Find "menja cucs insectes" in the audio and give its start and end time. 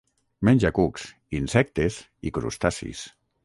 0.47-2.01